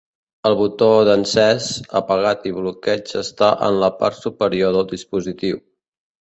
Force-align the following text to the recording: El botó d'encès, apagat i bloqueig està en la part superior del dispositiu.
El 0.49 0.53
botó 0.59 0.85
d'encès, 1.09 1.67
apagat 1.99 2.47
i 2.51 2.53
bloqueig 2.55 3.13
està 3.21 3.51
en 3.69 3.79
la 3.85 3.91
part 4.01 4.19
superior 4.23 4.75
del 4.79 4.91
dispositiu. 4.95 5.63